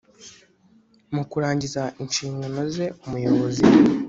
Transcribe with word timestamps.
Mu 1.13 1.23
kurangiza 1.31 1.83
inshingano 2.03 2.59
ze 2.75 2.85
Umuyobozi 3.05 3.63